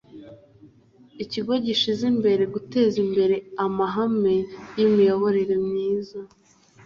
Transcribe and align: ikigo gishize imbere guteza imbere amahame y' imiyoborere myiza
ikigo 1.23 1.53
gishize 1.65 2.03
imbere 2.13 2.43
guteza 2.53 2.95
imbere 3.05 3.35
amahame 3.65 4.35
y' 4.77 4.83
imiyoborere 4.87 5.55
myiza 5.67 6.19